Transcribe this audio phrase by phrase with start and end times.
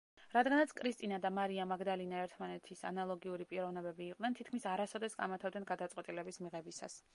[0.35, 7.01] რადგანაც კრისტინა და მარია მაგდალინა ერთმანეთის ანალოგიური პიროვნებები იყვნენ, თითქმის არასოდეს კამათობდნენ გადაწყვეტილების მიღებისას.